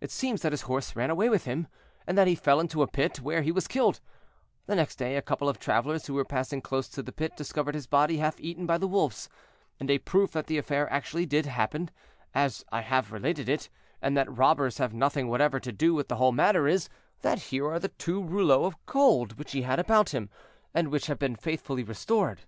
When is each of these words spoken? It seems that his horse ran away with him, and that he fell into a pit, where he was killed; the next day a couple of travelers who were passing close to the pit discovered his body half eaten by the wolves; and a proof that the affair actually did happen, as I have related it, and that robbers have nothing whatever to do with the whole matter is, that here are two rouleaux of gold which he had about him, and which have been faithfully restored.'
It 0.00 0.10
seems 0.10 0.40
that 0.40 0.54
his 0.54 0.62
horse 0.62 0.96
ran 0.96 1.10
away 1.10 1.28
with 1.28 1.44
him, 1.44 1.66
and 2.06 2.16
that 2.16 2.26
he 2.26 2.34
fell 2.34 2.60
into 2.60 2.80
a 2.82 2.86
pit, 2.86 3.18
where 3.20 3.42
he 3.42 3.52
was 3.52 3.68
killed; 3.68 4.00
the 4.64 4.74
next 4.74 4.96
day 4.96 5.16
a 5.16 5.20
couple 5.20 5.50
of 5.50 5.58
travelers 5.58 6.06
who 6.06 6.14
were 6.14 6.24
passing 6.24 6.62
close 6.62 6.88
to 6.88 7.02
the 7.02 7.12
pit 7.12 7.36
discovered 7.36 7.74
his 7.74 7.86
body 7.86 8.16
half 8.16 8.40
eaten 8.40 8.64
by 8.64 8.78
the 8.78 8.88
wolves; 8.88 9.28
and 9.78 9.90
a 9.90 9.98
proof 9.98 10.32
that 10.32 10.46
the 10.46 10.56
affair 10.56 10.90
actually 10.90 11.26
did 11.26 11.44
happen, 11.44 11.90
as 12.32 12.64
I 12.72 12.80
have 12.80 13.12
related 13.12 13.50
it, 13.50 13.68
and 14.00 14.16
that 14.16 14.34
robbers 14.34 14.78
have 14.78 14.94
nothing 14.94 15.28
whatever 15.28 15.60
to 15.60 15.72
do 15.72 15.92
with 15.92 16.08
the 16.08 16.16
whole 16.16 16.32
matter 16.32 16.66
is, 16.66 16.88
that 17.20 17.38
here 17.52 17.70
are 17.70 17.78
two 17.78 18.24
rouleaux 18.24 18.64
of 18.64 18.86
gold 18.86 19.36
which 19.38 19.52
he 19.52 19.60
had 19.60 19.78
about 19.78 20.14
him, 20.14 20.30
and 20.72 20.88
which 20.88 21.06
have 21.08 21.18
been 21.18 21.36
faithfully 21.36 21.82
restored.' 21.82 22.40